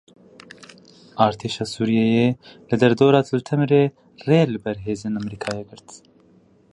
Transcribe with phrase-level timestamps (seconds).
[1.25, 2.27] Artêşa Sûriyeyê
[2.67, 3.83] li derdora Til Temirê
[4.27, 5.87] rê li ber hêzên Amerîkayê girt.